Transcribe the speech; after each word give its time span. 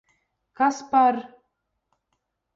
Kas 0.59 0.77
par... 0.91 1.15